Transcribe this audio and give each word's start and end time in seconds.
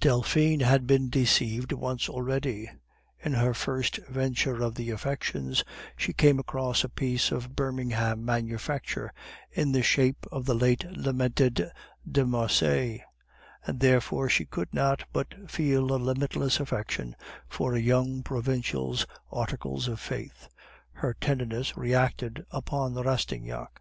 "Delphine 0.00 0.60
had 0.60 0.86
been 0.86 1.08
deceived 1.08 1.72
once 1.72 2.10
already; 2.10 2.70
in 3.24 3.32
her 3.32 3.54
first 3.54 3.96
venture 4.10 4.62
of 4.62 4.74
the 4.74 4.90
affections 4.90 5.64
she 5.96 6.12
came 6.12 6.38
across 6.38 6.84
a 6.84 6.90
piece 6.90 7.32
of 7.32 7.56
Birmingham 7.56 8.22
manufacture, 8.22 9.10
in 9.50 9.72
the 9.72 9.82
shape 9.82 10.26
of 10.30 10.44
the 10.44 10.54
late 10.54 10.84
lamented 10.94 11.70
de 12.06 12.26
Marsay; 12.26 13.02
and 13.64 13.80
therefore 13.80 14.28
she 14.28 14.44
could 14.44 14.74
not 14.74 15.04
but 15.10 15.50
feel 15.50 15.84
a 15.90 15.96
limitless 15.96 16.60
affection 16.60 17.16
for 17.48 17.72
a 17.74 17.80
young 17.80 18.22
provincial's 18.22 19.06
articles 19.32 19.88
of 19.88 19.98
faith. 19.98 20.48
Her 20.92 21.14
tenderness 21.18 21.78
reacted 21.78 22.44
upon 22.50 22.92
Rastignac. 22.94 23.80